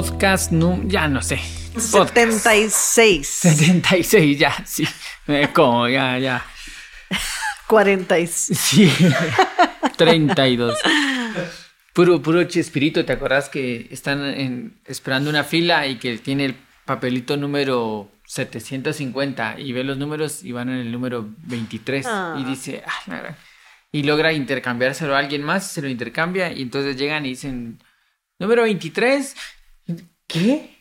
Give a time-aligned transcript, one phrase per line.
[0.00, 1.36] podcast, no, ya no sé.
[1.90, 2.42] Podcast.
[2.44, 3.26] 76.
[3.26, 4.86] 76, ya, sí.
[5.26, 6.44] Eh, Como, ya, ya.
[7.66, 8.58] 46.
[8.58, 8.92] Sí.
[9.96, 10.76] 32.
[11.94, 16.56] Puro, puro chespirito, ¿te acordás que están en- esperando una fila y que tiene el
[16.84, 22.36] papelito número 750 y ve los números y van en el número 23 Ah.
[22.38, 23.36] y dice, "Ah, la gran-".
[23.92, 27.82] y logra intercambiárselo a alguien más, se lo intercambia y entonces llegan y dicen,
[28.38, 29.34] número 23,
[30.26, 30.76] ¿qué?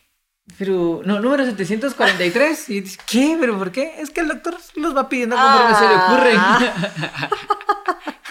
[0.57, 2.69] Pero, no, número 743.
[2.69, 3.37] Y dice, ¿qué?
[3.39, 3.95] ¿Pero por qué?
[3.99, 6.33] Es que el doctor los va pidiendo conforme se le ocurre.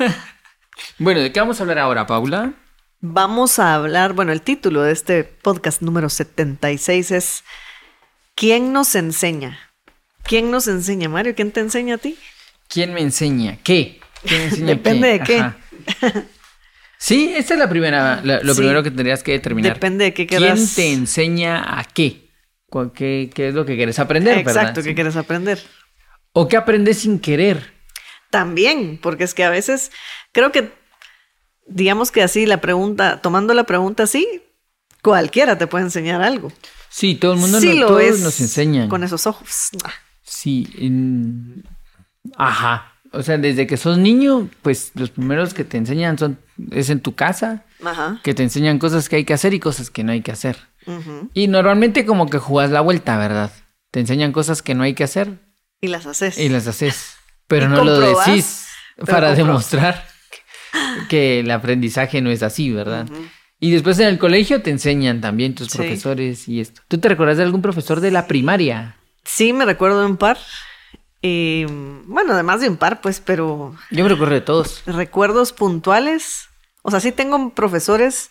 [0.98, 2.54] bueno, ¿de qué vamos a hablar ahora, Paula?
[3.00, 7.44] Vamos a hablar, bueno, el título de este podcast número 76 es
[8.34, 9.58] ¿Quién nos enseña?
[10.22, 11.34] ¿Quién nos enseña, Mario?
[11.34, 12.16] ¿Quién te enseña a ti?
[12.68, 13.58] ¿Quién me enseña?
[13.62, 14.00] ¿Qué?
[14.22, 15.52] ¿Quién me enseña Depende de qué.
[17.06, 18.60] Sí, esta es la primera, la- lo Sí.
[18.60, 19.74] primero que tendrías que determinar.
[19.74, 20.74] Depende de qué ¿Quién quieras.
[20.74, 22.30] te enseña a qué?
[22.70, 24.74] ¿Cuál- ¿Qué, qué es lo que quieres aprender, Exacto, verdad?
[24.74, 24.94] ¿qué Sí.
[24.94, 25.62] quieres aprender?
[26.32, 27.74] ¿O qué aprendes sin querer?
[28.30, 29.92] También, porque es que a veces
[30.32, 30.72] creo que,
[31.66, 34.26] digamos que así la pregunta, tomando la pregunta así,
[35.02, 36.50] cualquiera te puede enseñar algo.
[36.88, 38.88] Sí, todo el mundo Sí no- lo todos es nos enseñan.
[38.88, 39.68] Con esos ojos.
[40.22, 41.64] Sí, en-
[42.38, 42.93] ajá.
[43.14, 46.38] O sea, desde que sos niño, pues los primeros que te enseñan son
[46.70, 48.20] es en tu casa, Ajá.
[48.22, 50.56] que te enseñan cosas que hay que hacer y cosas que no hay que hacer.
[51.32, 53.50] Y normalmente como que jugás la vuelta, ¿verdad?
[53.90, 55.38] Te enseñan cosas que no hay que hacer
[55.80, 56.36] Y las haces.
[56.38, 57.14] y las haces,
[57.46, 58.66] pero no lo decís
[59.06, 60.04] para demostrar
[61.08, 63.06] que, el aprendizaje no es así, ¿verdad?
[63.60, 65.78] Y después en el colegio te enseñan también tus Sí.
[65.78, 66.82] profesores y esto.
[66.88, 68.96] ¿Tú te recuerdas de algún profesor de la primaria?
[69.24, 70.36] Sí, me recuerdo de un par.
[71.26, 71.64] Y,
[72.04, 74.82] bueno, además de un par, pues, pero Yo me recuerdo de todos.
[74.84, 76.50] recuerdos puntuales.
[76.82, 78.30] O sea, sí tengo profesores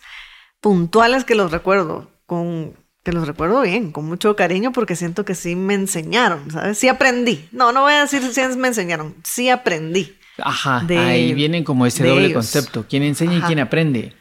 [0.61, 5.33] puntuales que los recuerdo, con, que los recuerdo bien, con mucho cariño, porque siento que
[5.33, 6.77] sí me enseñaron, ¿sabes?
[6.77, 7.49] Sí aprendí.
[7.51, 10.15] No, no voy a decir si me enseñaron, sí aprendí.
[10.37, 12.33] Ajá, de- ahí vienen como ese doble ellos.
[12.35, 12.85] concepto.
[12.87, 14.15] ¿Quién enseña y quién aprende?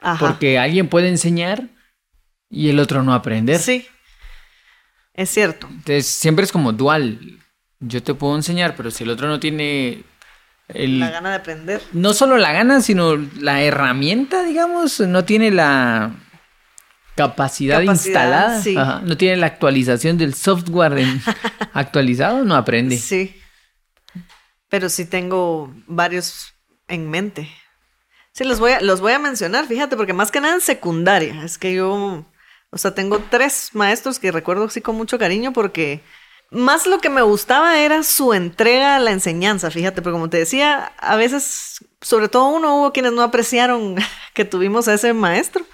[0.00, 0.26] Ajá.
[0.26, 1.68] Porque alguien puede enseñar
[2.48, 3.58] y el otro no aprender.
[3.58, 3.86] Sí,
[5.12, 5.66] es cierto.
[5.68, 7.40] Entonces siempre es como dual.
[7.80, 10.04] Yo te puedo enseñar, pero si el otro no tiene
[10.68, 11.82] el, La gana de aprender.
[11.92, 16.12] no solo la gana, sino la herramienta, digamos, no tiene la
[17.14, 18.76] capacidad, Capacidad, instalada, sí.
[18.76, 21.22] Ajá, no tiene la actualización del software en-
[21.72, 22.98] actualizado, no aprende.
[22.98, 23.40] Sí.
[24.68, 26.54] Pero sí tengo varios
[26.88, 27.48] en mente.
[28.32, 31.42] Sí, los voy a, los voy a mencionar, fíjate, porque más que nada en secundaria.
[31.44, 32.26] Es que yo,
[32.70, 36.02] o sea, tengo tres maestros que recuerdo así con mucho cariño porque
[36.50, 40.38] más lo que me gustaba era su entrega a la enseñanza, fíjate, porque como te
[40.38, 43.96] decía, a veces, sobre todo uno, hubo quienes no apreciaron
[44.34, 45.64] que tuvimos a ese maestro.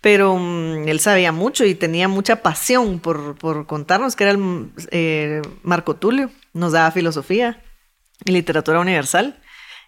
[0.00, 4.70] Pero mm, él sabía mucho y tenía mucha pasión por, por contarnos, que era el
[4.92, 7.60] eh, Marco Tulio, nos daba filosofía
[8.24, 9.40] y literatura universal.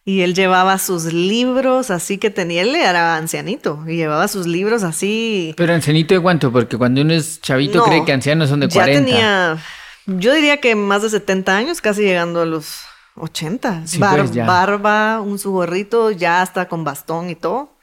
[0.05, 4.83] Y él llevaba sus libros así que tenía, él era ancianito y llevaba sus libros
[4.83, 5.55] así.
[5.57, 8.69] Pero ancianito de cuánto, porque cuando uno es chavito No, cree que ancianos son de
[8.69, 9.05] ya 40.
[9.05, 9.59] tenía,
[10.06, 12.81] yo diría que más de 70 años, casi llegando a los
[13.16, 13.87] 80.
[13.87, 14.34] Sí, Bar- pues.
[14.47, 17.77] Barba, un su gorrito, ya hasta con bastón y todo.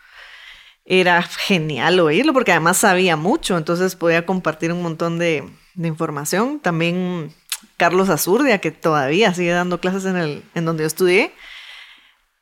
[0.86, 5.44] Era genial oírlo porque además sabía mucho, entonces podía compartir un montón de,
[5.76, 6.60] de información.
[6.62, 7.34] También
[7.76, 11.34] Carlos Azurdia, que todavía sigue dando clases en, el, en donde yo estudié.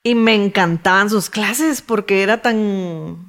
[0.03, 3.27] Y me encantaban sus clases porque era tan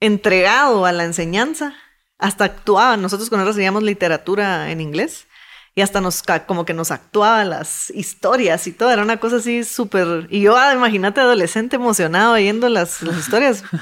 [0.00, 1.74] entregado a la enseñanza.
[2.18, 2.96] Hasta actuaba.
[2.96, 5.26] Nosotros con él recibíamos literatura en inglés.
[5.74, 8.90] Y hasta nos, como que nos actuaba las historias y todo.
[8.90, 10.28] Era una cosa así súper...
[10.30, 13.64] Y yo, ah, imagínate, adolescente emocionado oyendo las, las historias.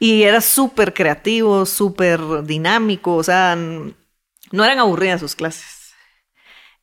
[0.00, 3.16] Y era súper creativo, súper dinámico.
[3.16, 5.92] O sea, no eran aburridas sus clases.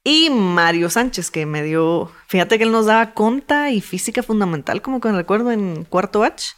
[0.03, 4.83] Y Mario Sánchez, que me dio, fíjate que él nos daba conta y física fundamental,
[4.83, 6.55] como que me recuerdo en cuarto H.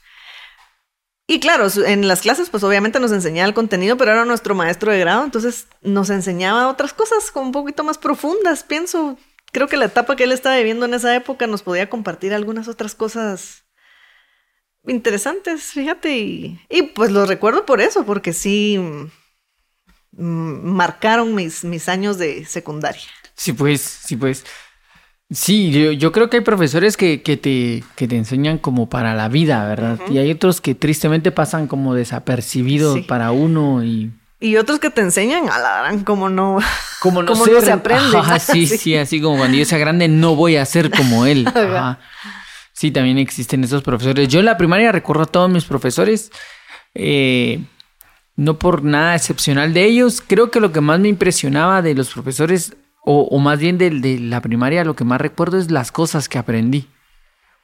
[1.29, 4.93] Y claro, en las clases, pues obviamente nos enseñaba el contenido, pero era nuestro maestro
[4.93, 9.17] de grado, entonces nos enseñaba otras cosas como un poquito más profundas, pienso.
[9.51, 12.69] Creo que la etapa que él estaba viviendo en esa época nos podía compartir algunas
[12.69, 13.65] otras cosas
[14.85, 18.79] interesantes, fíjate, y, y pues lo recuerdo por eso, porque sí
[20.11, 23.03] mm, marcaron mis, mis años de secundaria.
[23.35, 24.45] Sí, pues, sí, pues.
[25.29, 29.13] Sí, yo, yo creo que hay profesores que, que te, que te enseñan como para
[29.13, 29.99] la vida, ¿verdad?
[30.09, 33.01] Y hay otros que tristemente pasan como desapercibidos Sí.
[33.01, 34.11] para uno y...
[34.39, 36.59] Y otros que te enseñan a la gran como no.
[37.01, 38.17] Como no, Como ser- no se aprende.
[38.17, 38.95] Ajá, sí, sí, Sí.
[38.95, 41.45] así como cuando yo sea grande no voy a ser como él.
[41.53, 41.99] Ajá.
[42.73, 44.27] Sí, también existen esos profesores.
[44.29, 46.31] Yo en la primaria recuerdo a todos mis profesores.
[46.95, 47.59] eh,
[48.35, 50.21] no por nada excepcional de ellos.
[50.25, 52.75] Creo que lo que más me impresionaba de los profesores,
[53.09, 56.37] o, más bien de, de, la primaria, lo que más recuerdo es las cosas que
[56.37, 56.89] aprendí.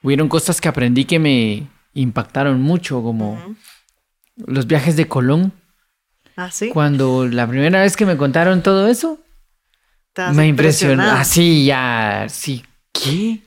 [0.01, 3.55] Hubieron cosas que aprendí que me impactaron mucho, como
[4.37, 5.51] los viajes de Colón.
[6.37, 6.69] Ah, sí.
[6.69, 9.19] Cuando la primera vez que me contaron todo eso,
[10.33, 11.03] me impresionó.
[11.03, 12.63] Así ya, sí.
[12.93, 13.41] ¿Qué?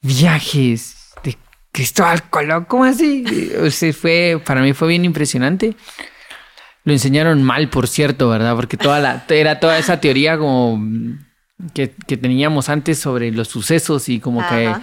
[0.00, 1.38] Viajes de
[1.70, 3.52] Cristóbal Colón, ¿cómo así?
[3.60, 5.76] O sea, fue, para mí fue bien impresionante.
[6.84, 8.56] Lo enseñaron mal, por cierto, ¿verdad?
[8.56, 10.80] Porque toda la, era toda esa teoría como
[11.74, 14.74] que, teníamos antes sobre los sucesos y como que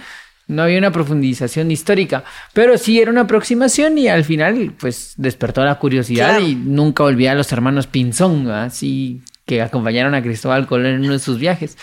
[0.46, 5.64] no había una profundización histórica, pero sí era una aproximación y al final pues despertó
[5.64, 10.86] la curiosidad y nunca olvidé a los hermanos Pinzón, así que acompañaron a Cristóbal Colón
[10.86, 11.76] en uno de sus viajes.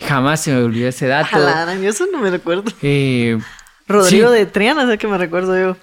[0.00, 1.38] Jamás se me olvidó ese dato.
[1.80, 2.64] yo eso no me recuerdo.
[2.82, 3.38] Eh,
[3.88, 5.76] Rodrigo de Triana, es que me recuerdo yo.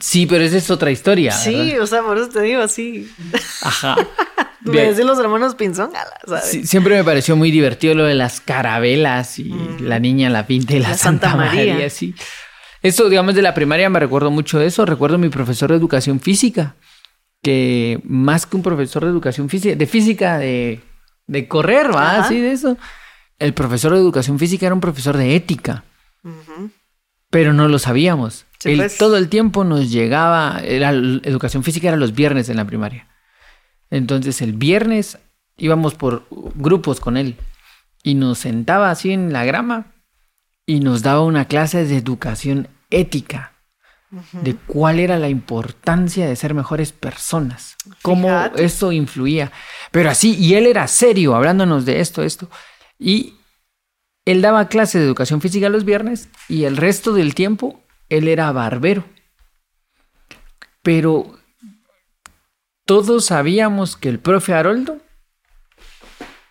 [0.00, 1.32] Sí, pero esa es otra historia.
[1.32, 3.10] Sí, o sea, por eso te digo así.
[3.62, 3.96] Ajá.
[4.62, 5.90] me decís los hermanos Pinzón,
[6.64, 9.82] siempre me pareció muy divertido lo de las carabelas y mm.
[9.82, 11.88] la niña, la pinta y la, Santa, María.
[11.90, 12.14] sí.
[12.82, 14.86] Eso, digamos, de la primaria me recuerdo mucho de eso.
[14.86, 16.76] Recuerdo mi profesor de educación física,
[17.42, 20.80] que más que un profesor de educación física, de física, de,
[21.26, 22.20] de correr, ¿va?
[22.20, 22.78] Así de eso.
[23.38, 25.84] El profesor de educación física era un profesor de ética.
[27.30, 28.46] Pero no lo sabíamos.
[28.62, 28.98] Pues.
[28.98, 33.08] Todo el tiempo nos llegaba, era, educación física era los viernes en la primaria.
[33.90, 35.18] Entonces el viernes
[35.56, 37.36] íbamos por grupos con él
[38.02, 39.94] y nos sentaba así en la grama
[40.66, 43.52] y nos daba una clase de educación ética,
[44.32, 49.52] de cuál era la importancia de ser mejores personas, cómo eso influía.
[49.90, 52.50] Pero así, y él era serio hablándonos de esto, esto.
[52.98, 53.37] Y
[54.28, 58.52] él daba clase de educación física los viernes y el resto del tiempo él era
[58.52, 59.04] barbero.
[60.82, 61.38] Pero
[62.84, 65.00] todos sabíamos que el profe Haroldo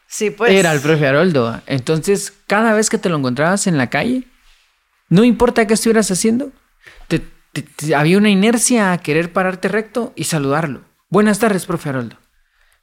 [0.07, 0.53] sí, pues.
[0.53, 1.61] era el profe Haroldo.
[1.67, 4.23] Entonces, cada vez que te lo encontrabas en la calle,
[5.09, 6.51] no importa qué estuvieras haciendo,
[7.95, 10.81] había una inercia a querer pararte recto y saludarlo.
[11.09, 12.17] Buenas tardes, profe Haroldo.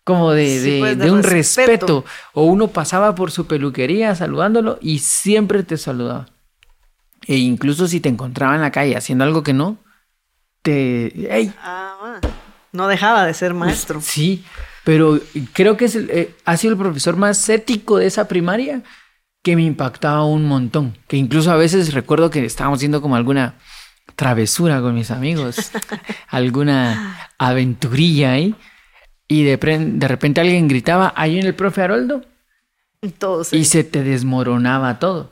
[0.04, 2.04] Como de, pues, un respeto.
[2.34, 6.26] O uno pasaba por su peluquería saludándolo y siempre te saludaba.
[7.26, 9.78] E incluso si te encontraba en la calle haciendo algo que no,
[10.62, 11.34] te...
[11.34, 11.54] ¡Ey!
[11.62, 12.20] Ah,
[12.72, 14.00] no dejaba de ser maestro.
[14.02, 14.44] Sí,
[14.84, 15.18] pero
[15.54, 18.82] creo que es eh, ha sido el profesor más ético de esa primaria
[19.42, 20.98] que me impactaba un montón.
[21.06, 23.54] Que incluso a veces recuerdo que estábamos haciendo como alguna
[24.16, 25.70] travesura con mis amigos,
[26.28, 28.54] alguna aventurilla ahí,
[29.28, 32.22] y de, de repente alguien gritaba, ahí en el profe Haroldo,
[33.52, 35.30] y se te desmoronaba todo.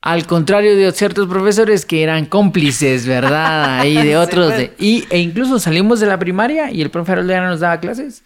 [0.00, 3.78] Al contrario de ciertos profesores que eran cómplices, ¿verdad?
[3.80, 4.52] Ahí de otros.
[4.78, 7.80] Y, e incluso salimos de la primaria y el profe Haroldo ya no nos daba
[7.80, 8.22] clases.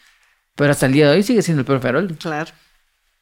[0.56, 2.16] Pero hasta el día de hoy sigue siendo el profe Haroldo.
[2.18, 2.50] Claro.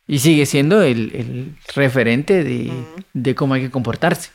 [0.06, 4.30] Y sigue siendo el, referente de, cómo hay que comportarse.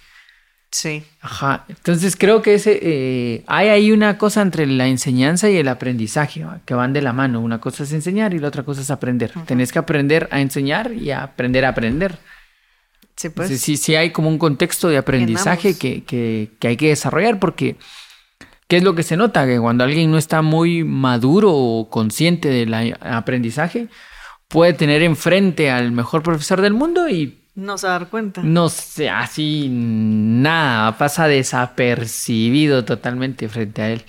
[0.71, 1.03] Sí.
[1.19, 1.65] Ajá.
[1.67, 6.45] Entonces creo que ese, eh, hay ahí una cosa entre la enseñanza y el aprendizaje
[6.65, 7.41] que van de la mano.
[7.41, 9.33] Una cosa es enseñar y la otra cosa es aprender.
[9.45, 12.17] Tenés que aprender a enseñar y a aprender a aprender.
[13.17, 13.59] Sí, pues.
[13.59, 17.75] Sí, sí, hay como un contexto de aprendizaje que, que, que, hay que desarrollar porque
[18.67, 19.45] ¿qué es lo que se nota?
[19.45, 23.89] Que cuando alguien no está muy maduro o consciente del aprendizaje,
[24.47, 27.40] puede tener enfrente al mejor profesor del mundo y...
[27.53, 28.41] No se dar cuenta.
[28.43, 34.03] No sé, así nada, pasa desapercibido totalmente frente a él.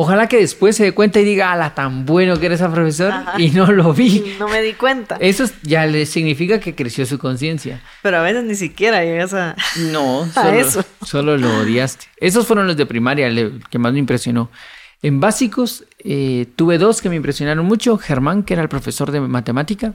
[0.00, 3.12] Ojalá que después se dé cuenta y diga, ala, tan bueno que eres ese profesor
[3.36, 4.36] y no lo vi.
[4.38, 5.16] No me di cuenta.
[5.18, 7.82] Eso ya le significa que creció su conciencia.
[8.00, 9.56] Pero a veces ni siquiera llegas a.
[9.90, 10.84] No, solo, eso.
[11.04, 12.06] solo lo odiaste.
[12.18, 13.28] Esos fueron los de primaria
[13.68, 14.52] que más me impresionó.
[15.02, 17.98] En básicos, eh, tuve dos que me impresionaron mucho.
[17.98, 19.94] Germán, que era el profesor de matemática,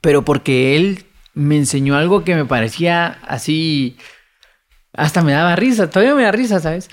[0.00, 3.96] pero porque él me enseñó algo que me parecía así
[4.92, 6.90] hasta me daba risa, todavía me da risa, ¿sabes?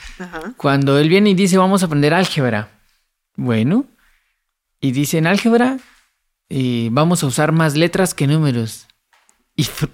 [0.55, 2.69] Cuando él viene y dice, vamos a aprender álgebra.
[3.35, 3.85] Bueno,
[4.79, 5.77] y dice, en álgebra
[6.49, 8.87] eh, vamos a usar más letras que números.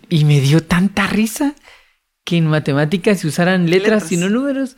[0.09, 1.55] Y, me dio tanta risa
[2.25, 4.75] que en matemáticas se usaran letras, y no números.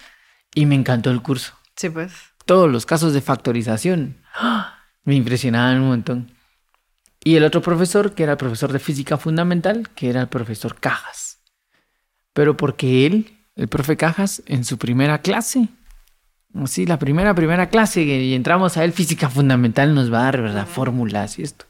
[0.53, 1.53] Y me encantó el curso.
[1.75, 2.13] Sí, pues.
[2.45, 4.83] Todos los casos de factorización ¡ah!
[5.03, 6.34] me impresionaban un montón.
[7.25, 10.79] Y el otro profesor, que era el profesor de física fundamental, que era el profesor
[10.79, 11.35] Cajas
[12.35, 15.69] pero porque él, el profe Cajas, en su primera clase,
[16.65, 20.41] sí, la primera, primera clase, y entramos a él, física fundamental, nos va a dar,
[20.41, 20.67] ¿verdad?
[20.67, 21.65] Fórmulas y esto.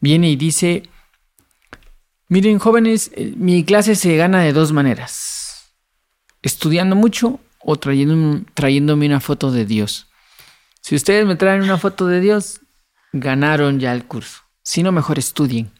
[0.00, 0.84] Viene y dice,
[2.28, 5.74] miren jóvenes, eh, mi clase se gana de dos maneras,
[6.40, 10.08] estudiando mucho o trayendo, trayéndome una foto de Dios.
[10.80, 12.62] Si ustedes me traen una foto de Dios,
[13.12, 14.42] ganaron ya el curso.
[14.62, 15.70] Si no, mejor estudien.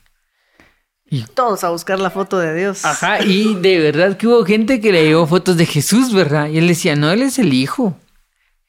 [1.09, 1.25] Y...
[1.25, 2.85] Todos a buscar la foto de Dios.
[2.85, 6.49] Ajá, y de verdad que hubo gente que le llevó fotos de Jesús, ¿verdad?
[6.49, 7.97] Y él decía, no, él es el hijo.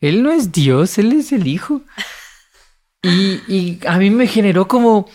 [0.02, 1.82] Él no es Dios, él es el hijo.
[3.02, 5.10] Y, y a mí me generó como...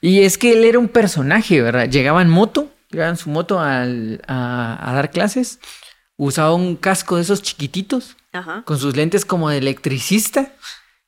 [0.00, 1.88] Y es que él era un personaje, ¿verdad?
[1.88, 5.60] Llegaba en moto, llegaba en su moto a, a, dar clases,
[6.16, 8.16] usaba un casco de esos chiquititos,
[8.64, 10.52] con sus lentes como de electricista.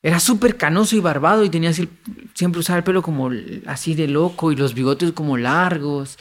[0.02, 1.88] Era súper canoso y barbado y tenía así,
[2.34, 3.30] siempre usaba el pelo como
[3.66, 6.18] así de loco y los bigotes como largos.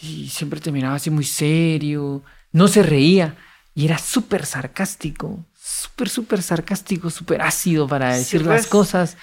[0.00, 2.22] Y siempre te miraba así muy serio.
[2.52, 3.36] No se reía.
[3.74, 8.66] Y era súper sarcástico súper, súper sarcástico, súper ácido para decir las pues.
[8.66, 9.16] cosas.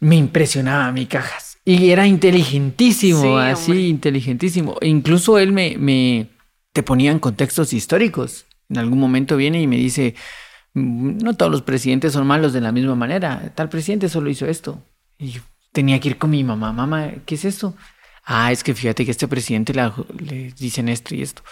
[0.00, 1.58] Me impresionaba mi cajas.
[1.64, 4.76] Y era inteligentísimo, así, inteligentísimo.
[4.80, 6.30] E incluso él me, me
[6.72, 8.46] te ponía en contextos históricos.
[8.70, 10.14] En algún momento viene y me dice,
[10.74, 13.52] no todos los presidentes son malos de la misma manera.
[13.54, 14.82] Tal presidente solo hizo esto.
[15.18, 15.40] Y yo
[15.72, 16.72] tenía que ir con mi mamá.
[16.72, 17.74] Mamá, ¿qué es esto?
[18.24, 21.42] Ah, es que fíjate que este presidente le dicen esto y esto.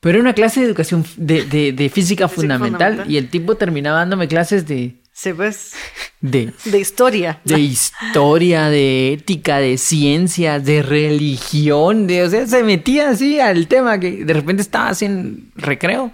[0.00, 4.26] Pero era una clase de educación de, de, física, fundamental, y el tipo terminaba dándome
[4.26, 5.00] clases de...
[5.12, 5.74] Sí, pues.
[6.20, 7.40] De, de historia.
[7.44, 13.66] De historia, de ética, de ciencia, de religión, de, o sea, se metía así al
[13.66, 16.12] tema que de repente estaba así en recreo.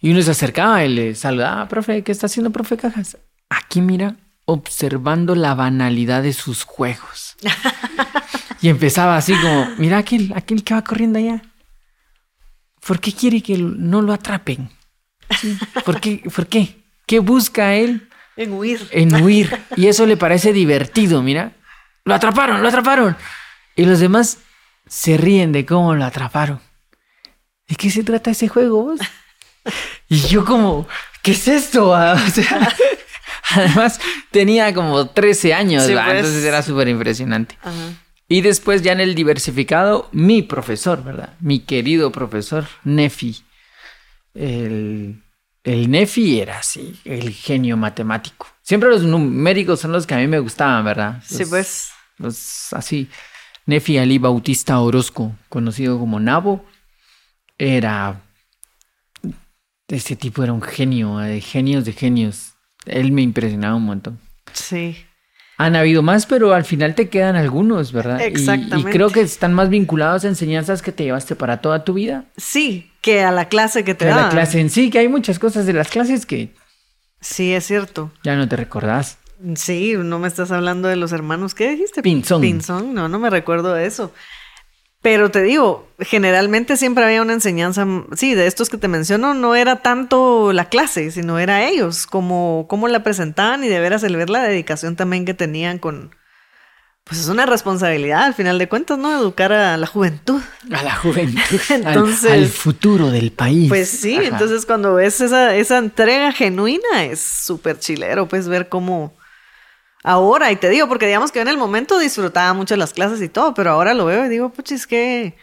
[0.00, 3.18] Y uno se acercaba y le saludaba, profe, ¿qué está haciendo, profe Cajas?
[3.48, 7.36] Aquí mira, observando la banalidad de sus juegos.
[8.60, 11.42] y empezaba así como, mira aquel, aquel que va corriendo allá.
[12.86, 14.70] ¿Por qué quiere que no lo atrapen?
[15.84, 16.22] ¿Por qué?
[16.34, 16.82] ¿Por qué?
[17.06, 18.08] ¿Qué busca él?
[18.36, 18.88] En huir.
[18.92, 19.60] En huir.
[19.76, 21.52] Y eso le parece divertido, mira.
[22.04, 23.16] Lo atraparon, lo atraparon.
[23.74, 24.38] Y los demás
[24.86, 26.60] se ríen de cómo lo atraparon.
[27.66, 29.00] ¿De qué se trata ese juego vos?
[30.08, 30.88] Y yo como,
[31.22, 31.94] ¿qué es esto?
[33.50, 34.00] además
[34.30, 35.98] tenía como 13 años, pues.
[35.98, 37.58] entonces era súper impresionante.
[37.62, 37.94] Ajá.
[38.28, 41.34] Y después ya en el diversificado, mi profesor, ¿verdad?
[41.40, 43.42] Mi querido profesor, Nefi.
[44.34, 45.22] El,
[45.64, 48.46] el Nefi era así, el genio matemático.
[48.60, 51.22] Siempre los numéricos son los que a mí me gustaban, ¿verdad?
[51.26, 51.90] sí, pues.
[52.18, 53.08] Los así.
[53.64, 56.64] Nefi Ali Bautista Orozco, conocido como Nabo,
[57.56, 58.22] era...
[59.88, 62.54] Este tipo era un genio, de genios de genios.
[62.86, 64.20] Él me impresionaba un montón.
[64.52, 64.96] Sí.
[65.56, 68.20] Han habido más, pero al final te quedan algunos, ¿verdad?
[68.20, 68.90] Exactamente.
[68.90, 72.26] Y, creo que están más vinculados a enseñanzas que te llevaste para toda tu vida.
[72.36, 74.14] Sí, que a la clase que te da.
[74.20, 76.54] A la clase en sí, que hay muchas cosas de las clases que...
[77.20, 78.12] Sí, es cierto.
[78.22, 79.18] Ya no te recordás.
[79.56, 81.54] Sí, no me estás hablando de los hermanos.
[81.54, 82.02] ¿Qué dijiste?
[82.02, 82.40] Pinzón.
[82.40, 84.12] Pinzón, no, no me recuerdo de eso.
[85.00, 87.86] Pero te digo, generalmente siempre había una enseñanza,
[88.16, 92.66] sí, de estos que te menciono, no era tanto la clase, sino era ellos, como
[92.68, 96.10] cómo la presentaban y de veras el ver la dedicación también que tenían con,
[97.04, 99.16] pues es una responsabilidad al final de cuentas, ¿no?
[99.16, 100.42] Educar a la juventud.
[100.72, 101.60] A la juventud.
[101.70, 103.68] entonces, al, futuro del país.
[103.68, 109.16] Pues sí, entonces cuando ves esa, esa entrega genuina es súper chilero, pues ver cómo
[110.08, 113.28] ahora, y te digo, porque digamos que en el momento disfrutaba mucho las clases y
[113.28, 115.36] todo, pero ahora lo veo y digo, puchis, que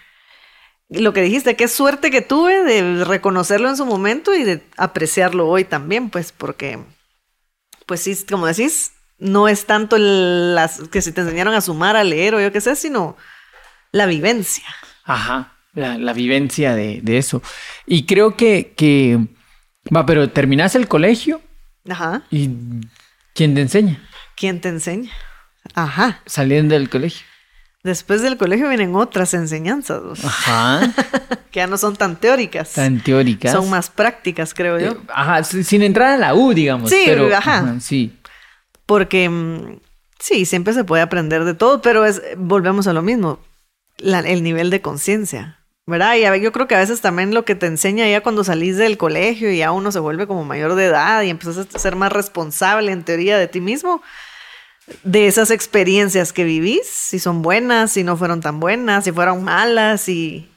[0.89, 5.47] lo que dijiste, qué suerte que tuve de reconocerlo en su momento y de apreciarlo
[5.47, 6.79] hoy también, pues porque,
[7.85, 12.03] pues sí, como decís, no es tanto las que se te enseñaron a sumar, a
[12.03, 13.15] leer o yo qué sé, sino
[13.91, 14.65] la vivencia.
[15.03, 17.43] Ajá, la, vivencia de, de, eso.
[17.85, 19.19] Y creo que, que,
[19.95, 21.39] va, pero terminas el colegio.
[21.87, 22.23] Ajá.
[22.31, 22.49] ¿Y
[23.35, 24.01] quién te enseña?
[24.35, 25.11] ¿Quién te enseña?
[25.73, 26.21] Ajá.
[26.25, 27.25] Saliendo del colegio.
[27.83, 30.01] Después del colegio vienen otras enseñanzas.
[30.23, 30.91] Ajá.
[31.51, 32.73] que ya no son tan teóricas.
[32.73, 33.51] Tan teóricas.
[33.51, 34.91] Son más prácticas, creo yo.
[34.91, 36.89] Eh, ajá, sin entrar a la U, digamos.
[36.89, 37.79] Sí, ajá.
[37.79, 38.17] Sí.
[38.85, 39.79] Porque mm,
[40.19, 43.39] sí, siempre se puede aprender de todo, pero es, volvemos a lo mismo.
[43.99, 45.59] el nivel de conciencia.
[45.87, 46.15] ¿verdad?
[46.15, 48.97] Y yo creo que a veces también lo que te enseña ya cuando salís del
[48.97, 52.11] colegio y ya uno se vuelve como mayor de edad y empiezas a ser más
[52.11, 54.01] responsable en teoría de ti mismo,
[55.03, 59.43] de esas experiencias que vivís, si son buenas, si no fueron tan buenas, si fueron
[59.43, 60.49] malas y,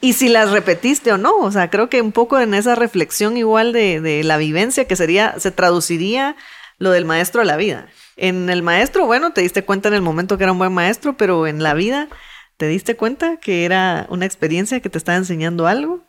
[0.00, 1.36] y si las repetiste o no.
[1.38, 4.96] O sea, creo que un poco en esa reflexión igual de, de la vivencia que
[4.96, 6.36] sería, se traduciría
[6.78, 7.86] lo del maestro a la vida.
[8.16, 11.16] En el maestro, bueno, te diste cuenta en el momento que era un buen maestro,
[11.16, 12.08] pero en la vida
[12.56, 16.00] ¿Te diste cuenta que era una experiencia que te estaba enseñando algo?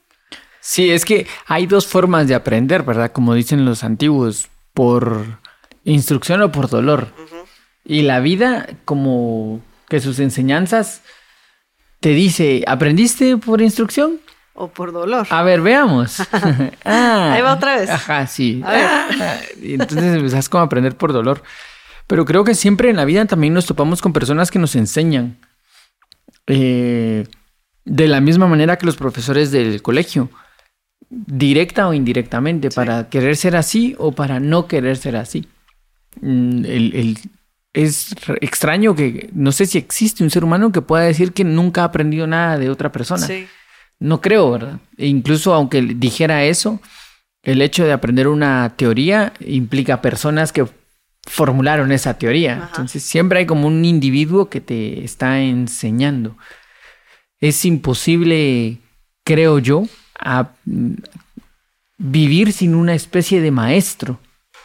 [0.61, 3.11] Sí, es que hay dos formas de aprender, ¿verdad?
[3.11, 5.39] Como dicen los antiguos, por
[5.83, 7.07] instrucción o por dolor.
[7.89, 11.01] Y la vida, como que sus enseñanzas
[12.01, 14.19] te dice, ¿aprendiste por instrucción
[14.57, 15.25] o por dolor.
[15.29, 16.17] A ver, veamos.
[16.83, 17.89] Ah, Ahí va otra vez.
[17.89, 18.61] Ajá, sí.
[18.65, 19.07] Ah,
[19.61, 21.43] entonces empezás como a aprender por dolor.
[22.07, 25.37] Pero creo que siempre en la vida también nos topamos con personas que nos enseñan.
[26.47, 27.27] Eh,
[27.85, 30.29] de la misma manera que los profesores del colegio.
[31.09, 35.47] Directa o indirectamente, para querer ser así o para no querer ser así.
[36.19, 37.17] Mm, el,
[37.77, 41.81] es extraño que no sé si existe un ser humano que pueda decir que nunca
[41.81, 43.25] ha aprendido nada de otra persona.
[43.25, 43.47] Sí.
[43.99, 44.79] No creo, ¿verdad?
[44.97, 46.81] E incluso aunque dijera eso,
[47.43, 50.65] el hecho de aprender una teoría implica personas que
[51.27, 52.67] formularon esa teoría.
[52.67, 56.35] Entonces siempre hay como un individuo que te está enseñando.
[57.39, 58.79] Es imposible,
[59.23, 59.83] creo yo,
[61.99, 64.19] vivir sin una especie de maestro,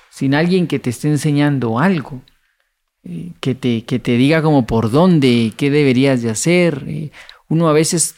[0.09, 2.23] sin alguien que te esté enseñando algo,
[3.41, 6.85] que, te, que te diga como por dónde, qué deberías de hacer.
[6.87, 7.11] Eh,
[7.49, 8.15] uno a veces,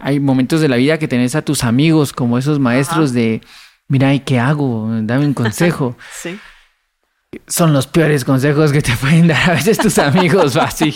[0.00, 3.40] hay momentos de la vida que tenés a tus amigos como esos maestros de,
[3.88, 4.88] mira, ¿y qué hago?
[5.02, 5.96] Dame un consejo.
[6.22, 6.38] sí.
[7.46, 10.92] Son los peores consejos que te pueden dar a veces tus amigos, así.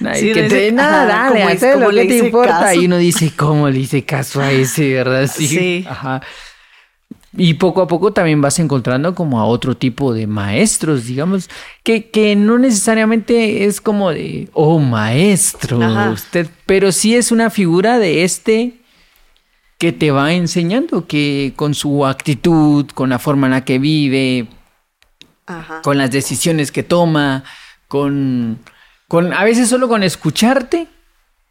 [0.00, 2.74] que te nada, dale, haz lo que te importa.
[2.74, 5.30] Y uno dice, ¿cómo le hice caso a ese, verdad?
[5.30, 5.46] Sí.
[5.46, 5.86] sí.
[5.86, 6.22] Ajá.
[7.36, 11.50] Y poco a poco también vas encontrando como a otro tipo de maestros, digamos,
[11.82, 15.78] que, que no necesariamente es como de, oh maestro,
[16.10, 18.78] usted, pero sí es una figura de este
[19.76, 24.48] que te va enseñando, que con su actitud, con la forma en la que vive,
[25.82, 27.44] con las decisiones que toma,
[27.88, 28.58] con,
[29.06, 30.88] con, a veces solo con escucharte,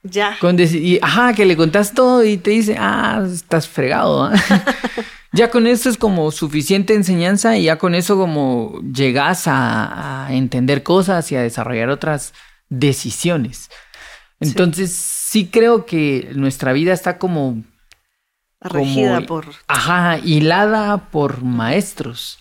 [0.04, 0.38] ya.
[0.40, 4.24] Con y, ajá, que le contás todo y te dice, ah, estás fregado.
[4.24, 4.34] ¿ah?
[5.38, 10.82] ya con eso es como suficiente enseñanza y ya con eso como llegas a, entender
[10.82, 12.34] cosas y a desarrollar otras
[12.70, 13.70] decisiones.
[14.40, 17.64] Entonces sí, creo que nuestra vida está como...
[18.60, 19.46] Regida por...
[19.68, 22.40] Ajá, hilada por maestros.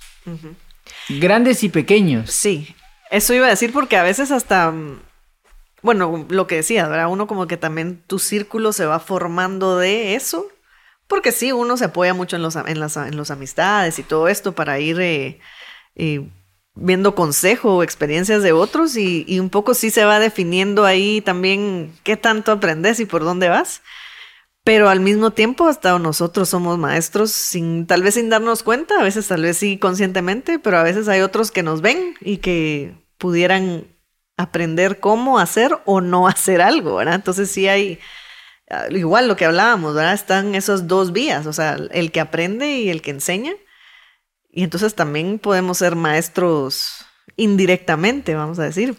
[1.11, 2.31] Grandes y pequeños.
[2.31, 2.75] Sí,
[3.11, 4.73] eso iba a decir porque a veces hasta
[5.83, 7.09] bueno, lo que decía, ¿verdad?
[7.09, 10.49] Uno como que también tu círculo se va formando de eso
[11.09, 14.29] porque sí, uno se apoya mucho en los, en las en los amistades y todo
[14.29, 15.41] esto para ir eh,
[15.95, 16.29] eh,
[16.77, 21.93] viendo consejo o experiencias de otros y, un poco sí se va definiendo ahí también
[22.05, 23.83] qué tanto aprendes y por dónde vas.
[24.65, 29.03] Pero al mismo tiempo hasta nosotros somos maestros sin tal vez sin darnos cuenta, a
[29.03, 32.95] veces tal vez sí conscientemente, pero a veces hay otros que nos ven y que
[33.17, 33.87] pudieran
[34.37, 37.15] aprender cómo hacer o no hacer algo, ¿verdad?
[37.15, 37.99] Entonces sí hay
[38.91, 40.15] igual lo que hablábamos, ¿verdad?
[40.15, 43.53] Están esos dos vías, o sea, el que aprende y el que enseña.
[44.51, 47.05] Y entonces también podemos ser maestros
[47.37, 48.97] indirectamente, vamos a decir.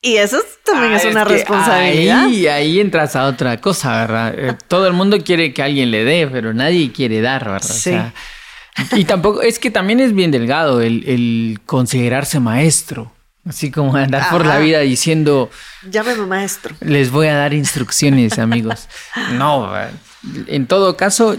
[0.00, 2.26] Y eso también es ah, una responsabilidad.
[2.26, 4.34] Ahí, ahí entras a otra cosa, ¿verdad?
[4.38, 7.68] Eh, todo el mundo quiere que alguien le dé, pero nadie quiere dar, ¿verdad?
[7.68, 7.96] Sí.
[8.96, 13.15] y tampoco, es que también es bien delgado el, el considerarse maestro.
[13.48, 15.50] Así como andar por la vida diciendo...
[15.88, 16.74] Llámeme maestro.
[16.80, 18.88] Les voy a dar instrucciones, amigos.
[19.34, 19.72] no,
[20.48, 21.36] en todo caso,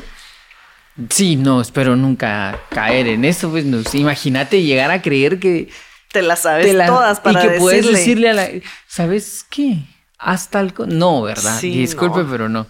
[1.10, 3.50] sí, no, espero nunca caer en eso.
[3.50, 5.70] Pues no, imagínate llegar a creer que...
[6.12, 8.48] Te las sabes todas para Y que puedes decirle a la...
[8.88, 9.80] ¿Sabes qué?
[10.18, 10.74] Hasta el...
[10.88, 11.60] No, ¿verdad?
[11.60, 12.68] Disculpe, pero no.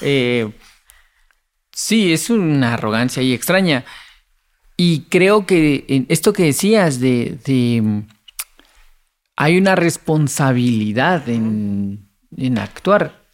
[0.00, 0.50] Eh,
[1.70, 3.84] sí, es una arrogancia y extraña.
[4.78, 7.38] Y creo que esto que decías de
[9.40, 12.10] hay una responsabilidad en,
[12.58, 13.24] actuar.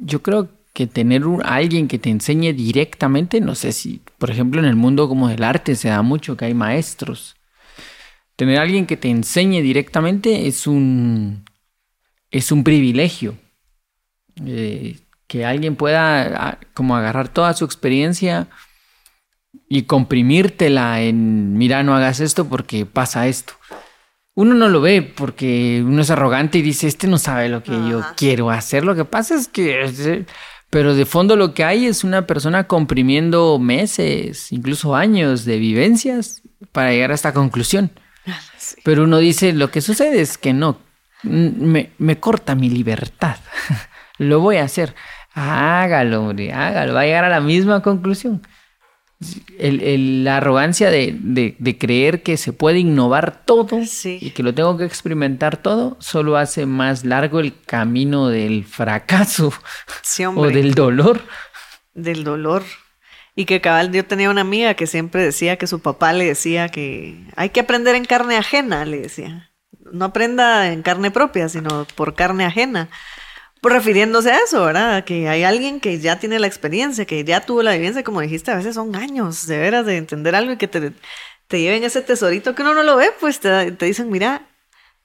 [0.00, 4.60] Yo creo que tener a alguien que te enseñe directamente, no sé si, por ejemplo,
[4.60, 7.36] en el mundo como del arte se da mucho que hay maestros.
[8.34, 11.44] Tener a alguien que te enseñe directamente es un,
[12.32, 13.36] es un privilegio.
[14.44, 18.48] Eh, que alguien pueda como agarrar toda su experiencia
[19.68, 23.54] y comprimírtela en, mira, no hagas esto porque pasa esto
[24.34, 27.72] uno no lo ve porque uno es arrogante y dice, este no sabe lo que
[27.88, 28.84] yo quiero hacer.
[28.84, 30.26] Lo que pasa es que...
[30.70, 36.42] Pero de fondo lo que hay es una persona comprimiendo meses, incluso años de vivencias
[36.72, 37.92] para llegar a esta conclusión.
[38.84, 40.78] Pero uno dice, lo que sucede es que no,
[41.22, 43.36] me, me corta mi libertad.
[44.18, 44.96] lo voy a hacer.
[45.32, 46.94] Hágalo, hombre, hágalo.
[46.94, 48.42] Va a llegar a la misma conclusión
[49.58, 55.56] la arrogancia de, creer que se puede innovar todo y que lo tengo que experimentar
[55.56, 59.52] todo, solo hace más largo el camino del fracaso
[60.34, 61.20] o del dolor.
[61.94, 62.62] Del dolor.
[63.36, 66.68] Y que cabal, yo tenía una amiga que siempre decía que su papá le decía
[66.68, 69.50] que hay que aprender en carne ajena, le decía.
[69.92, 72.90] No aprenda en carne propia, sino por carne ajena
[73.64, 75.04] Pues refiriéndose a eso, ¿verdad?
[75.04, 78.50] Que hay alguien que ya tiene la experiencia, que ya tuvo la vivencia, como dijiste,
[78.50, 80.92] a veces son años de veras de entender algo y que te,
[81.46, 84.42] te lleven ese tesorito que uno no lo ve, pues te, te dicen, mira,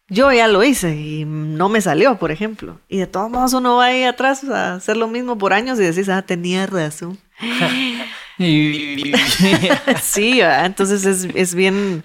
[0.10, 2.82] yo ya lo hice y no me salió, por ejemplo.
[2.90, 5.84] Y de todos modos uno va ahí atrás a hacer lo mismo por años y
[5.84, 7.18] decís, ah, tenía razón.
[10.02, 12.04] sí, entonces es, es bien,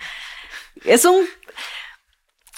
[0.85, 1.27] es un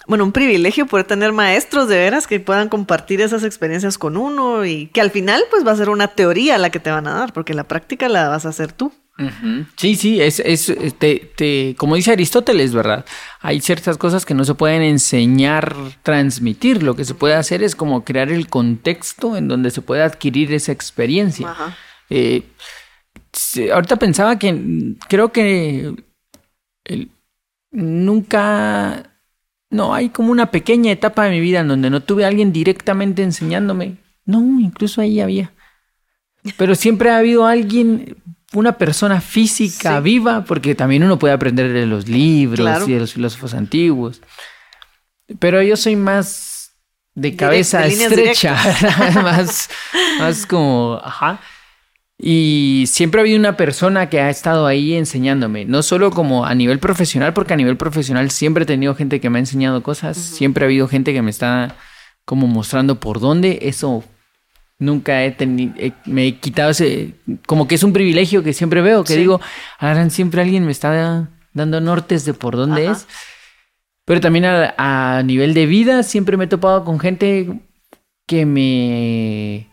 [0.07, 4.65] bueno, un privilegio poder tener maestros de veras que puedan compartir esas experiencias con uno
[4.65, 7.15] y que al final pues va a ser una teoría la que te van a
[7.15, 8.93] dar, porque la práctica la vas a hacer tú.
[9.77, 13.07] Sí, sí, es, es te, como dice Aristóteles, ¿verdad?
[13.41, 16.83] Hay ciertas cosas que no se pueden enseñar, transmitir.
[16.83, 20.53] Lo que se puede hacer es como crear el contexto en donde se puede adquirir
[20.53, 21.55] esa experiencia.
[22.11, 22.43] Eh,
[23.73, 25.95] ahorita pensaba que creo que
[27.71, 29.16] nunca
[29.71, 32.53] no, hay como una pequeña etapa de mi vida en donde no tuve a alguien
[32.53, 33.97] directamente enseñándome.
[34.25, 35.53] No, incluso ahí había.
[36.57, 38.17] Pero siempre ha habido alguien,
[38.53, 43.15] una persona física viva, porque también uno puede aprender de los libros y de los
[43.15, 44.21] filósofos antiguos.
[45.39, 46.73] Pero yo soy más
[47.15, 48.57] de cabeza estrecha,
[49.15, 49.69] más,
[50.19, 51.41] más como, ajá.
[52.19, 56.55] Y siempre ha habido una persona que ha estado ahí enseñándome, no solo como a
[56.55, 60.19] nivel profesional, porque a nivel profesional siempre he tenido gente que me ha enseñado cosas,
[60.19, 61.77] siempre ha habido gente que me está
[62.27, 64.05] como mostrando por dónde, eso
[64.79, 65.73] nunca he tenido,
[66.05, 67.15] me he quitado ese,
[67.47, 69.41] como que es un privilegio que siempre veo, que digo,
[69.79, 73.07] ahora siempre alguien me está dando nortes de por dónde es,
[74.05, 77.61] pero también a nivel de vida siempre me he topado con gente
[78.27, 79.69] que me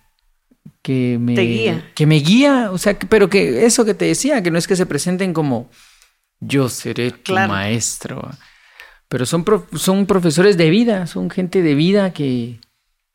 [0.83, 1.91] que me guía.
[1.95, 4.75] Que me guía, o sea, pero que eso que te decía, que no es que
[4.75, 5.71] se presenten como
[6.41, 8.29] yo seré tu maestro,
[9.07, 12.59] pero son, son profesores de vida, son gente de vida que,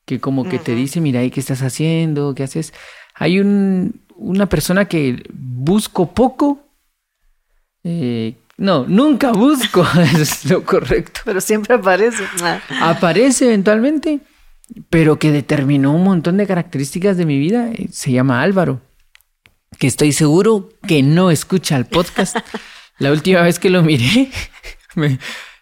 [0.06, 2.34] que como que te dice, mira, ¿qué estás haciendo?
[2.34, 2.72] ¿Qué haces?
[3.14, 6.60] Hay un, una persona que busco poco.
[7.84, 9.86] Eh, no, nunca busco,
[10.18, 11.20] es lo correcto.
[11.26, 12.24] Pero siempre aparece.
[12.80, 14.20] Aparece eventualmente
[14.90, 18.80] pero que determinó un montón de características de mi vida, eh, se llama Álvaro,
[19.78, 22.36] que estoy seguro que no escucha el podcast.
[22.98, 24.30] La última vez que lo miré,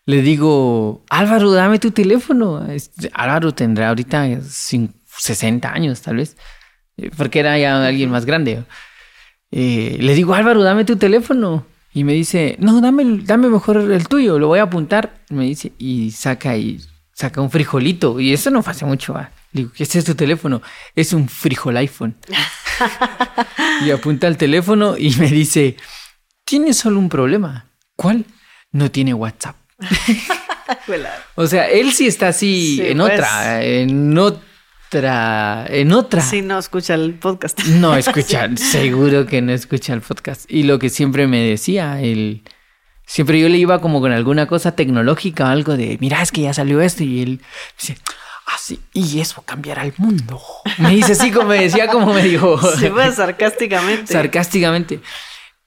[0.06, 2.66] le digo, Álvaro, dame tu teléfono.
[3.12, 6.36] Álvaro tendrá ahorita 60 años, tal vez,
[6.96, 8.64] eh, porque era ya alguien más grande.
[9.50, 11.66] Eh, le digo, Álvaro, dame tu teléfono.
[11.92, 15.14] Y me dice, no, dame, dame mejor el tuyo, lo voy a apuntar.
[15.30, 16.80] Me dice, y saca y
[17.16, 18.20] saca un frijolito.
[18.20, 19.14] Y eso no hace mucho.
[19.14, 19.30] ¿va?
[19.52, 20.62] digo, ¿qué es tu teléfono?
[20.94, 22.16] Es un frijol iPhone.
[23.86, 25.76] y apunta al teléfono y me dice,
[26.44, 27.70] tienes solo un problema.
[27.96, 28.26] ¿Cuál?
[28.72, 29.56] No tiene WhatsApp.
[31.34, 33.12] o sea, él sí está así en pues.
[33.12, 36.20] otra, en otra, en otra.
[36.20, 37.64] Sí, no escucha el podcast.
[37.64, 40.50] no escucha, seguro que no escucha el podcast.
[40.50, 42.42] Y lo que siempre me decía, el
[43.06, 46.52] Siempre yo le iba como con alguna cosa tecnológica, algo de, mira, es que ya
[46.52, 47.40] salió esto y él
[47.78, 47.96] dice,
[48.46, 50.42] ah, sí, y eso cambiará el mundo.
[50.78, 52.58] Me dice así como me decía, como me dijo.
[52.76, 54.12] Se fue sarcásticamente.
[54.12, 55.00] sarcásticamente.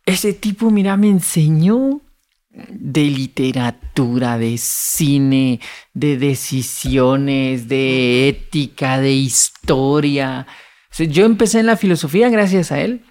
[0.05, 2.01] Ese tipo, mira, me enseñó
[2.49, 5.61] de literatura, de cine,
[5.93, 10.45] de decisiones, de ética, de historia.
[10.97, 13.05] yo empecé en la filosofía gracias a él,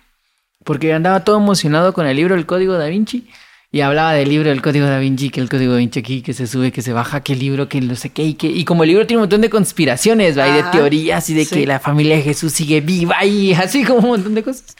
[0.64, 3.26] porque andaba todo emocionado con el libro El Código da Vinci
[3.70, 6.32] y hablaba del libro del Código da Vinci, que el Código da Vinci aquí, que
[6.32, 8.64] se sube, que se baja, que el libro, que no sé qué, y que, y
[8.64, 10.48] como el libro tiene un montón de conspiraciones, ¿va?
[10.48, 14.00] y de teorías, y de que la familia de Jesús sigue viva, y así como
[14.00, 14.74] un montón de cosas.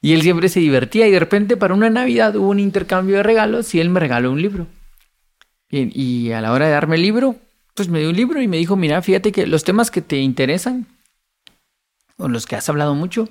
[0.00, 3.22] Y él siempre se divertía, y de repente para una Navidad hubo un intercambio de
[3.24, 4.68] regalos, y él me regaló un libro.
[5.68, 7.34] Y, y a la hora de darme el libro,
[7.74, 10.18] pues me dio un libro y me dijo, mira, fíjate que los temas que te
[10.18, 10.86] interesan,
[12.16, 13.28] o los que has hablado mucho,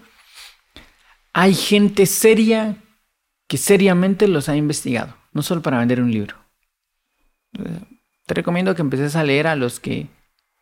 [1.31, 2.82] hay gente seria
[3.53, 6.35] que seriamente los ha investigado, no solo para vender un libro.
[8.25, 10.07] Te recomiendo que empeces a leer a los que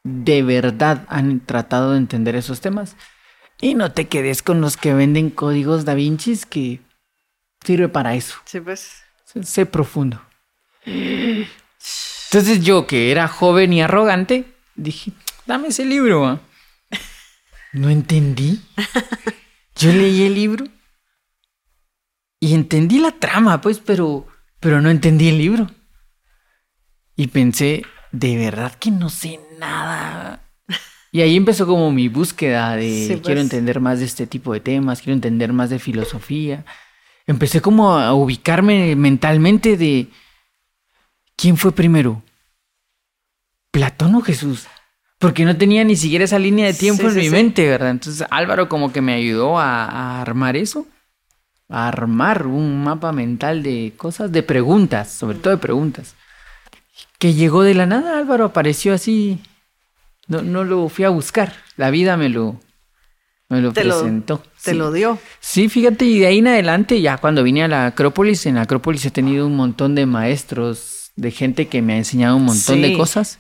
[0.03, 2.97] de verdad han tratado de entender esos temas
[3.61, 6.81] y no te quedes con los que venden códigos da Vinci que
[7.63, 8.35] sirve para eso.
[8.43, 9.03] Sí, pues.
[9.41, 10.21] Sé, profundo.
[10.83, 15.13] Entonces yo, que era joven y arrogante, dije,
[15.45, 16.41] dame ese libro.
[17.71, 18.59] No entendí.
[19.77, 20.65] Yo leí el libro
[22.41, 24.27] y entendí la trama, pues, pero,
[24.59, 25.69] pero no entendí el libro.
[27.15, 30.41] Y pensé, de verdad que no sé nada.
[31.13, 33.41] Y ahí empezó como mi búsqueda de quiero pues.
[33.41, 36.65] entender más de este tipo de temas, quiero entender más de filosofía.
[37.27, 40.09] Empecé como a ubicarme mentalmente de
[41.35, 42.23] quién fue primero,
[43.71, 44.67] Platón o Jesús.
[45.19, 47.91] porque no tenía ni siquiera esa línea de tiempo Sí, en sí, mi mente, ¿verdad?
[47.91, 50.87] Entonces Álvaro como que me ayudó a, a armar eso,
[51.71, 56.15] a armar un mapa mental de cosas, de preguntas, sobre todo de preguntas.
[57.17, 59.39] Que llegó de la nada, Álvaro apareció así,
[60.27, 62.59] no, no lo fui a buscar, la vida me lo,
[63.49, 64.43] me lo Te lo- presentó.
[64.63, 64.77] Te Sí.
[64.77, 65.17] lo dio.
[65.39, 68.61] Sí, fíjate, y de ahí en adelante, ya cuando vine a la Acrópolis, en la
[68.61, 72.81] Acrópolis he tenido un montón de maestros, de gente que me ha enseñado un montón
[72.81, 73.37] de cosas.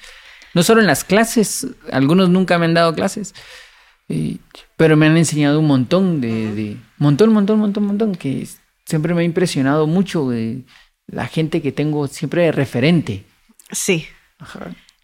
[0.53, 3.33] No solo en las clases, algunos nunca me han dado clases,
[4.09, 4.37] eh,
[4.77, 8.47] pero me han enseñado un montón de, de- montón, montón, montón, montón, que
[8.85, 10.63] siempre me ha impresionado mucho de
[11.07, 13.25] la gente que tengo siempre de referente.
[13.71, 14.05] Sí.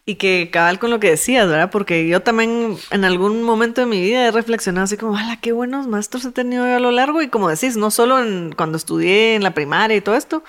[0.06, 1.72] Y que cabal con lo que decías, ¿verdad?
[1.72, 5.52] Porque yo también en algún momento de mi vida he reflexionado así como, ¡hala, qué
[5.52, 7.22] buenos maestros he tenido a lo largo!
[7.22, 10.44] Y como decís, no solo en, cuando estudié en la primaria y todo esto,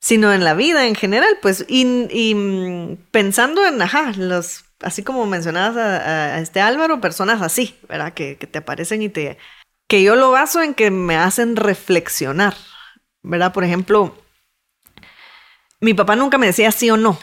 [0.00, 5.02] sino en la vida en general, pues, y, y, mm, pensando en, ajá, los, así
[5.04, 8.14] como mencionabas a, a este Álvaro, personas así, ¿verdad?
[8.14, 9.38] Que, que te aparecen y te...
[9.92, 12.56] que yo lo baso en que me hacen reflexionar,
[13.20, 13.52] ¿verdad?
[13.52, 14.16] Por ejemplo,
[15.80, 17.18] mi papá nunca me decía sí o no,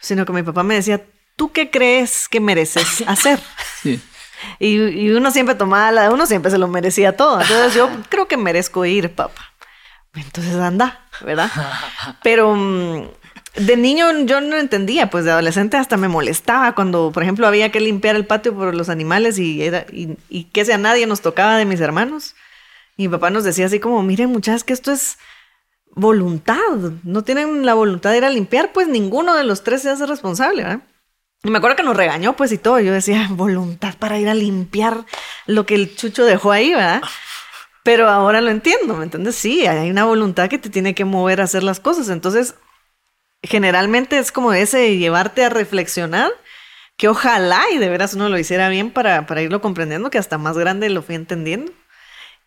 [0.00, 1.00] sino que mi papá me decía,
[1.36, 3.38] ¿tú qué crees que mereces hacer?
[3.80, 4.02] Sí.
[4.58, 7.40] Y, y uno siempre tomaba la, uno siempre se lo merecía todo.
[7.40, 9.52] Entonces yo creo que merezco ir, papá.
[10.12, 11.52] Entonces anda, ¿verdad?
[12.24, 13.10] Pero mm,
[13.58, 17.70] de niño yo no entendía, pues de adolescente hasta me molestaba cuando, por ejemplo, había
[17.70, 21.56] que limpiar el patio por los animales y era y, que sea nadie nos tocaba
[21.56, 22.34] de mis hermanos.
[22.96, 25.18] Y mi papá nos decía así como, miren muchachas, que esto es
[25.94, 26.56] voluntad.
[27.04, 30.06] No tienen la voluntad de ir a limpiar, pues ninguno de los tres se hace
[30.06, 30.82] responsable, ¿verdad?
[31.44, 32.80] Y me acuerdo que nos regañó, pues, y todo.
[32.80, 35.04] Yo decía, voluntad para ir a limpiar
[35.46, 37.02] lo que el chucho dejó ahí, ¿verdad?
[37.84, 39.36] Pero ahora lo entiendo, ¿me entiendes?
[39.36, 42.08] Sí, hay una voluntad que te tiene que mover a hacer las cosas.
[42.08, 42.56] Entonces,
[43.42, 46.30] generalmente es como ese de llevarte a reflexionar,
[46.96, 50.38] que ojalá y de veras uno lo hiciera bien para, para irlo comprendiendo, que hasta
[50.38, 51.72] más grande lo fui entendiendo.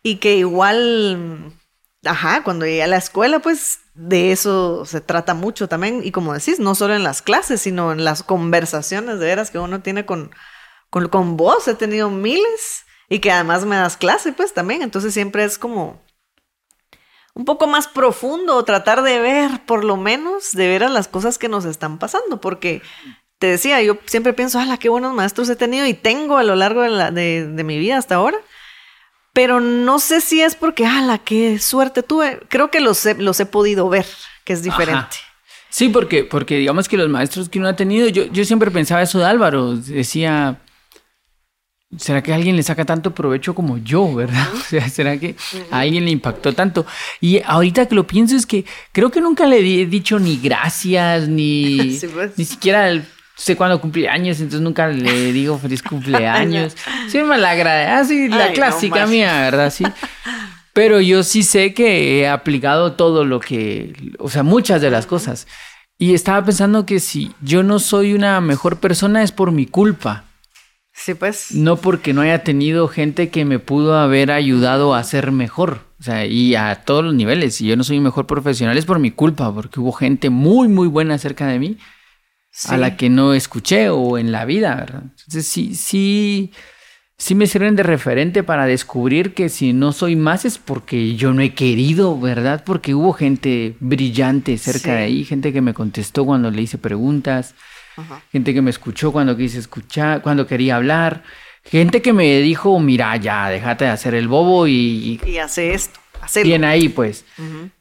[0.02, 1.54] Y que igual,
[2.04, 6.02] ajá, cuando llegué a la escuela, pues de eso se trata mucho también.
[6.04, 9.58] Y como decís, no solo en las clases, sino en las conversaciones de veras que
[9.58, 10.30] uno tiene con,
[10.90, 11.66] con, con vos.
[11.68, 14.82] He tenido miles y que además me das clase, pues también.
[14.82, 16.02] Entonces siempre es como
[17.34, 21.38] un poco más profundo, tratar de ver, por lo menos, de ver a las cosas
[21.38, 22.82] que nos están pasando, porque
[23.38, 26.54] te decía, yo siempre pienso, ala, qué buenos maestros he tenido y tengo a lo
[26.54, 28.38] largo de, la, de, de mi vida hasta ahora,
[29.32, 33.40] pero no sé si es porque, ala, qué suerte tuve, creo que los he, los
[33.40, 34.06] he podido ver,
[34.44, 34.94] que es diferente.
[34.94, 35.32] Ajá.
[35.70, 39.00] Sí, porque, porque digamos que los maestros que uno ha tenido, yo, yo siempre pensaba
[39.00, 40.60] eso de Álvaro, decía,
[41.96, 44.48] ¿será que alguien le saca tanto provecho como yo, verdad?
[44.54, 45.36] O sea, ¿será que
[45.70, 46.86] a alguien le impactó tanto?
[47.20, 51.28] Y ahorita que lo pienso es que creo que nunca le he dicho ni gracias,
[51.28, 52.32] ni, Sí, pues.
[52.38, 53.04] ni siquiera el-
[53.36, 56.76] sé cuándo cumple años, entonces nunca le digo feliz cumpleaños.
[57.08, 59.70] Sí, me la agrada, así la Ay, clásica mía, ¿verdad?
[59.72, 59.84] Sí.
[60.72, 65.06] Pero yo sí sé que he aplicado todo lo que, o sea, muchas de las
[65.06, 65.46] cosas.
[65.98, 70.24] Y estaba pensando que si yo no soy una mejor persona es por mi culpa,
[71.04, 71.52] Sí, pues.
[71.52, 75.80] no porque no haya tenido gente que me pudo haber ayudado a ser mejor.
[75.98, 77.56] O sea, y a todos los niveles.
[77.56, 80.88] Si yo no soy mejor profesional es por mi culpa, porque hubo gente muy, muy
[80.88, 81.76] buena cerca de mí
[82.68, 85.02] a la que no escuché o en la vida, ¿verdad?
[85.04, 86.52] Entonces sí, sí,
[87.16, 91.32] sí me sirven de referente para descubrir que si no soy más es porque yo
[91.32, 92.62] no he querido, ¿verdad?
[92.64, 94.90] Porque hubo gente brillante cerca Sí.
[94.90, 97.54] de ahí, gente que me contestó cuando le hice preguntas,
[97.96, 98.22] Ajá.
[98.32, 101.22] gente que me escuchó cuando quise escuchar, cuando quería hablar,
[101.64, 106.00] gente que me dijo, mira, ya, déjate de hacer el bobo y, y hace esto,
[106.20, 106.48] hacerlo.
[106.48, 107.24] bien ahí, pues.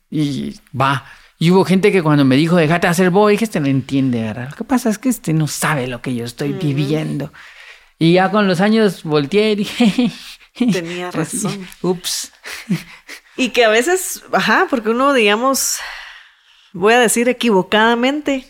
[0.10, 1.06] Y va.
[1.40, 4.50] Y hubo gente que cuando me dijo, déjate hacer bobo, dije, este no entiende, ¿verdad?
[4.52, 7.32] Lo que pasa es que este no sabe lo que yo estoy viviendo.
[7.98, 10.12] Y ya con los años volteé y dije,
[10.72, 11.68] Tenía así, razón.
[11.82, 12.32] Ups.
[13.38, 15.78] Y que a veces, ajá, porque uno, digamos,
[16.74, 18.46] voy a decir equivocadamente,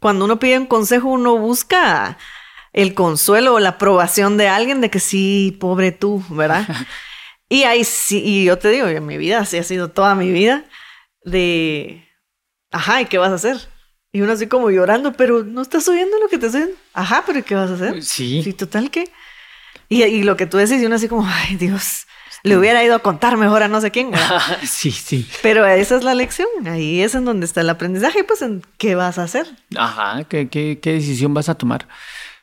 [0.00, 2.18] cuando uno pide un consejo, uno busca
[2.72, 6.66] el consuelo o la aprobación de alguien de que sí, pobre tú, ¿verdad?
[7.48, 10.30] y ahí sí, y yo te digo, en mi vida, así ha sido toda mi
[10.30, 10.64] vida,
[11.24, 12.08] de,
[12.70, 13.58] ajá, ¿y qué vas a hacer?
[14.12, 16.74] Y uno así como llorando, pero no estás oyendo lo que te diciendo.
[16.94, 18.02] Ajá, pero ¿y qué vas a hacer?
[18.02, 18.42] Sí.
[18.42, 19.10] Sí, total que.
[19.88, 22.06] Y, y lo que tú decís, y uno así como, ay Dios,
[22.42, 24.10] le hubiera ido a contar mejor a no sé quién.
[24.64, 25.26] sí, sí.
[25.42, 28.94] Pero esa es la lección, ahí es en donde está el aprendizaje, pues en qué
[28.94, 29.46] vas a hacer.
[29.76, 31.88] Ajá, ¿qué, qué, qué decisión vas a tomar?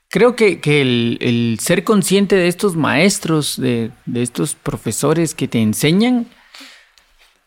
[0.10, 5.48] Creo que, que el, el ser consciente de estos maestros, de, de estos profesores que
[5.48, 6.28] te enseñan,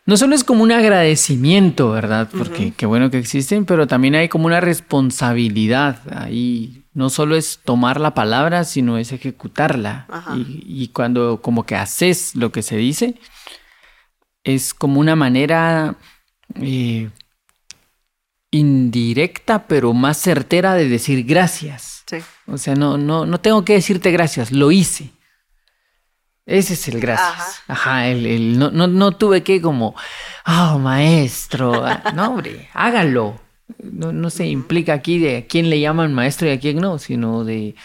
[0.05, 2.29] no solo es como un agradecimiento, ¿verdad?
[2.35, 7.59] Porque qué bueno que existen, pero también hay como una responsabilidad ahí no solo es
[7.63, 10.05] tomar la palabra, sino es ejecutarla.
[10.35, 13.15] Y, y cuando como que haces lo que se dice,
[14.43, 15.95] es como una manera
[16.55, 17.09] eh,
[18.51, 22.03] indirecta, pero más certera de decir gracias.
[22.07, 22.17] Sí.
[22.47, 25.11] O sea, no, no, no tengo que decirte gracias, lo hice.
[26.45, 27.61] Ese es el gracias.
[27.67, 27.73] Ajá.
[27.73, 29.95] Ajá, el, el- no, no, no tuve que como,
[30.47, 31.85] oh, maestro.
[31.85, 33.39] Ah, No, hombre, hágalo.
[33.83, 36.97] No, no se implica aquí de a quién le llaman maestro y a quién no,
[36.97, 37.75] sino de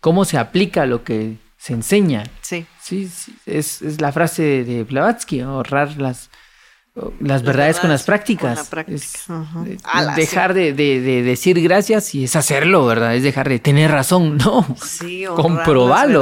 [0.00, 2.24] cómo se aplica lo que se enseña.
[2.42, 2.66] Sí.
[2.82, 6.28] Sí, sí, es, es la frase de, Blavatsky, ahorrar las,
[7.20, 8.56] las verdades con las prácticas.
[8.56, 8.96] con la práctica.
[8.98, 13.16] Es- Ala, dejar de, de- de decir gracias y es hacerlo, ¿verdad?
[13.16, 14.66] Es dejar de tener razón, no.
[14.82, 15.24] Sí,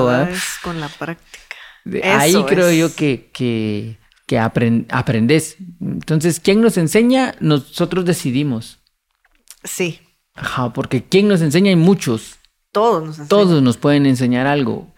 [0.07, 1.39] verdades Con la práctica.
[1.85, 2.79] Eso Ahí creo es.
[2.79, 5.57] yo que, que, que apren- aprendes.
[5.81, 7.35] Entonces, ¿quién nos enseña?
[7.41, 8.79] Nosotros decidimos.
[9.65, 10.01] Sí.
[10.35, 11.71] Ajá, porque ¿quién nos enseña?
[11.71, 12.37] Hay muchos.
[12.73, 13.29] Todos nos enseñan.
[13.29, 14.93] Todos nos pueden enseñar algo.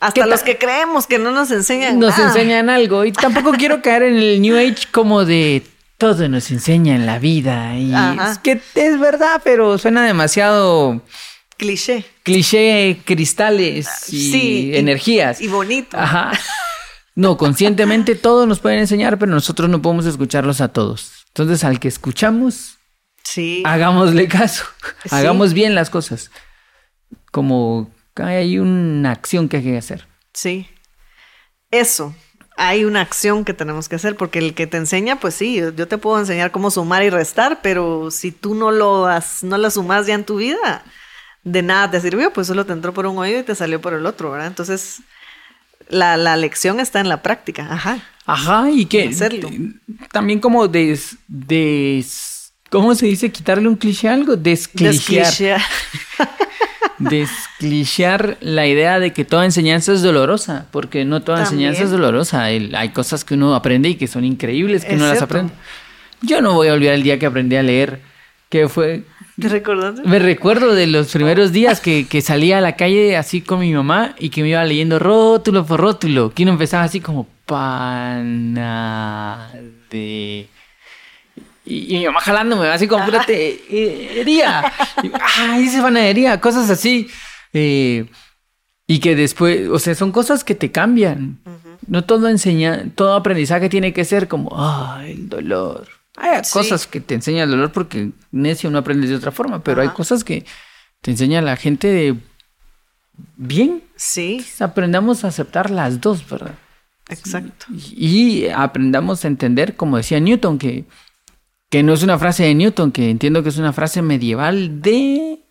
[0.00, 2.28] Hasta ¿Qué los que creemos que no nos enseñan nos nada.
[2.28, 3.04] enseñan algo.
[3.04, 5.62] Y tampoco quiero caer en el New Age como de
[5.98, 7.76] todo nos enseña en la vida.
[7.78, 8.32] Y Ajá.
[8.32, 11.00] es que es verdad, pero suena demasiado
[11.56, 12.04] Cliché.
[12.22, 15.40] cliché, cristales y Sí, y- energías.
[15.40, 15.96] Y bonito.
[15.98, 16.32] Ajá.
[17.18, 21.12] No, conscientemente todos nos pueden enseñar, pero nosotros no podemos escucharlos a todos.
[21.28, 22.75] Entonces, al que escuchamos,
[23.28, 23.62] Sí.
[23.66, 24.64] hagámosle caso.
[25.04, 25.08] Sí.
[25.10, 26.30] Hagamos bien las cosas.
[27.32, 30.06] Como hay una acción que hay que hacer.
[30.32, 30.68] Sí.
[31.70, 32.14] Eso.
[32.56, 35.88] Hay una acción que tenemos que hacer porque el que te enseña, pues sí, yo-
[35.88, 39.70] te puedo enseñar cómo sumar y restar, pero si tú no lo has, no lo
[39.70, 40.82] sumas ya en tu vida,
[41.44, 43.92] de nada te sirvió, pues solo te entró por un oído y te salió por
[43.92, 44.46] el otro, ¿verdad?
[44.46, 45.00] Entonces,
[45.88, 47.66] la, la lección está en la práctica.
[47.70, 47.98] Ajá.
[48.24, 49.50] Ajá, y que Hacerlo.
[50.10, 52.35] también como des, des
[52.76, 53.32] ¿cómo se dice?
[53.32, 55.62] Quitarle un cliché a algo, desclichear.
[56.98, 58.36] Desclichear.
[58.40, 61.68] La idea de que toda enseñanza es dolorosa, porque no toda También.
[61.70, 62.50] enseñanza es dolorosa.
[62.50, 65.54] El- hay cosas que uno aprende y que son increíbles que Es no las aprende.
[66.20, 68.00] Yo no voy a olvidar el día que aprendí a leer,
[68.50, 69.04] que fue
[69.40, 70.02] ¿Te recordaste?
[70.06, 73.72] Me recuerdo de los primeros días que, que salía a la calle así con mi
[73.72, 76.32] mamá y que me iba leyendo rótulo por rótulo.
[76.34, 77.26] Que uno empezaba así como
[79.06, 80.48] panade.
[81.66, 84.72] Y, y mi mamá jalándome así como panadería.
[85.02, 87.08] Y, ah, dice panadería, cosas así.
[87.52, 88.06] Eh,
[88.86, 91.38] y que después, o sea, son cosas que te cambian.
[91.88, 95.88] No todo enseña, todo aprendizaje tiene que ser como, ah, el dolor.
[96.16, 96.52] Hay Sí.
[96.52, 99.88] cosas que te enseña el dolor porque necio no aprendes de otra forma, pero hay
[99.88, 100.46] cosas que
[101.02, 102.16] te enseña la gente de
[103.36, 103.82] bien.
[103.96, 106.54] Sí, Aprendamos a aceptar las dos, ¿verdad?
[107.08, 107.66] exacto.
[107.92, 110.84] Y aprendamos a entender, como decía Newton, que,
[111.70, 115.44] que no es una frase de Newton, que entiendo que es una frase medieval de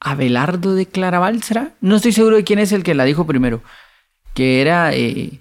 [0.00, 1.76] Abelardo de Claraval, ¿será?
[1.80, 3.62] No estoy seguro de quién es el que la dijo primero.
[4.34, 5.40] Que era eh,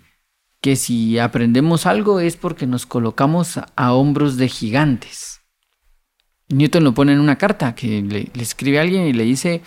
[0.61, 5.41] que si aprendemos algo es porque nos colocamos a, a hombros de gigantes.
[6.49, 9.61] Newton lo pone en una carta que le, le escribe a alguien y le dice,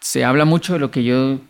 [0.00, 1.40] se habla mucho de lo que yo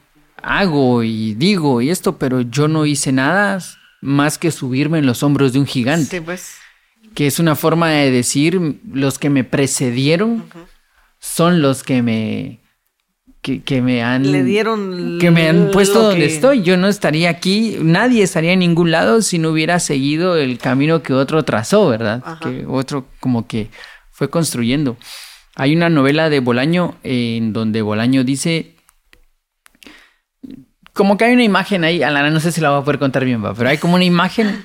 [0.42, 3.58] hago y digo y esto, pero yo no hice nada
[4.00, 6.56] más que subirme en los hombros de un gigante Sí, pues.
[7.16, 8.60] Que es una forma de decir
[8.92, 10.44] los que me precedieron
[11.18, 12.60] son los que me
[13.40, 16.62] que, que me han Le dieron que me han puesto donde que- estoy.
[16.62, 21.02] Yo no estaría aquí, nadie estaría en ningún lado si no hubiera seguido el camino
[21.02, 22.22] que otro trazó, ¿verdad?
[22.24, 22.40] Ajá.
[22.40, 23.70] Que otro como que
[24.10, 24.96] fue construyendo.
[25.54, 28.74] Hay una novela de Bolaño en donde Bolaño dice
[30.92, 33.24] como que hay una imagen ahí, Alana, no sé si la voy a poder contar
[33.24, 34.64] bien, va, pero hay como una imagen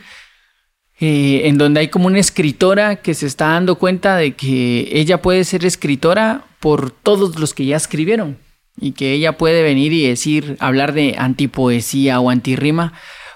[1.01, 5.21] eh, en donde hay como una escritora que se está dando cuenta de que ella
[5.21, 8.37] puede ser escritora por todos los que ya escribieron
[8.79, 12.93] y que ella puede venir y decir, hablar de antipoesía o antirrima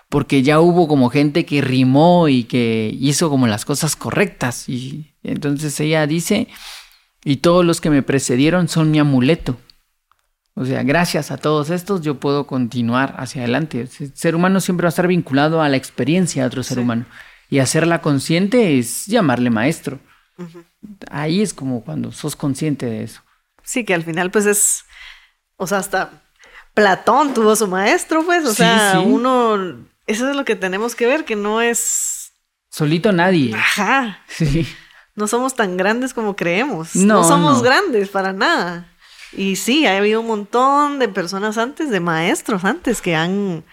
[0.10, 5.16] porque ya hubo como gente que rimó y que hizo como las cosas correctas y
[5.24, 6.48] entonces ella dice,
[7.24, 9.58] y todos los que me precedieron son mi amuleto.
[10.54, 13.82] O sea, gracias a todos estos yo puedo continuar hacia adelante.
[13.82, 16.84] El ser humano siempre va a estar vinculado a la experiencia de otro ser Sí.
[16.84, 17.06] humano.
[17.56, 19.98] Y hacerla consciente es llamarle maestro.
[21.10, 23.22] Ahí es como cuando sos consciente de eso.
[23.64, 24.84] Sí, que al final pues es,
[25.56, 26.22] o sea, hasta
[26.74, 28.98] Platón tuvo su maestro, pues, o Sí, sea, sí.
[29.08, 29.56] uno,
[30.06, 32.34] eso es lo que tenemos que ver, que no es,
[32.70, 33.56] Solito nadie.
[33.56, 34.68] ajá, Sí.
[35.16, 37.62] no somos tan grandes como creemos, No, no, somos no.
[37.64, 38.92] grandes para nada.
[39.32, 43.64] Y sí, ha habido un montón de personas antes, de maestros antes, que han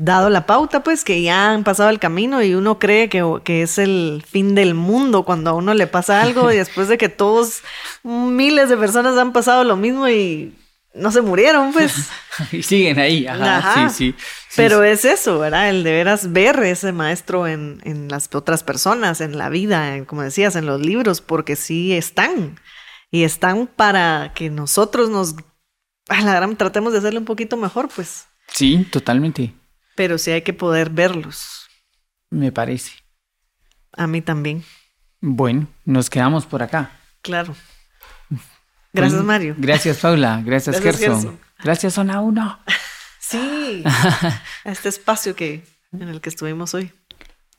[0.00, 3.60] dado la pauta, pues que ya han pasado el camino y uno cree que, que,
[3.60, 7.10] es el fin del mundo cuando a uno le pasa algo y después de que
[7.10, 7.60] todos,
[8.02, 10.56] miles de personas han pasado lo mismo y
[10.94, 12.08] no se murieron, pues.
[12.50, 14.24] y siguen ahí, ajá, Sí, sí,
[14.56, 15.68] Pero es eso, ¿verdad?
[15.68, 20.06] El de veras ver ese maestro en, en las otras personas, en la vida, en,
[20.06, 22.58] como decías, en los libros, porque sí están.
[23.10, 25.34] Y están para que nosotros nos,
[26.08, 28.28] a la gran, tratemos de hacerle un poquito mejor, pues.
[28.48, 29.59] Sí, totalmente
[29.94, 31.68] pero sí hay que poder verlos.
[32.30, 32.92] Me parece.
[33.92, 34.64] A mí también.
[35.20, 36.92] Bueno, nos quedamos por acá.
[37.22, 37.54] Claro.
[38.92, 39.54] Gracias, pues, Mario.
[39.58, 40.42] Gracias, Paula.
[40.44, 41.40] Gracias, gracias Gerson.
[41.62, 42.60] Gracias, Zona 1.
[43.30, 46.92] Sí, a este espacio que, en el que estuvimos hoy.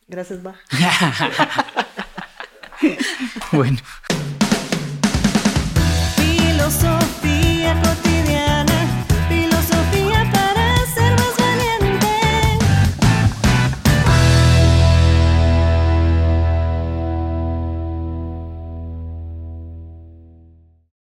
[0.06, 0.56] Gracias, Ba.
[3.54, 3.78] bueno.
[6.18, 7.82] Filosofía